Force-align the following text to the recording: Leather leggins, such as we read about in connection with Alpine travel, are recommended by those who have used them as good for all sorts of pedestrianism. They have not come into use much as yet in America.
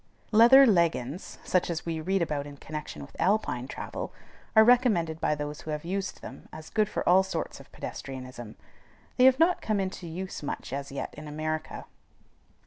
Leather 0.31 0.65
leggins, 0.65 1.37
such 1.43 1.69
as 1.69 1.85
we 1.85 2.01
read 2.01 2.23
about 2.23 2.47
in 2.47 2.57
connection 2.57 3.03
with 3.03 3.15
Alpine 3.21 3.67
travel, 3.67 4.11
are 4.55 4.63
recommended 4.63 5.21
by 5.21 5.35
those 5.35 5.61
who 5.61 5.69
have 5.69 5.85
used 5.85 6.23
them 6.23 6.49
as 6.51 6.71
good 6.71 6.89
for 6.89 7.07
all 7.07 7.21
sorts 7.21 7.59
of 7.59 7.71
pedestrianism. 7.71 8.55
They 9.17 9.25
have 9.25 9.37
not 9.37 9.61
come 9.61 9.79
into 9.79 10.07
use 10.07 10.41
much 10.41 10.73
as 10.73 10.91
yet 10.91 11.13
in 11.13 11.27
America. 11.27 11.85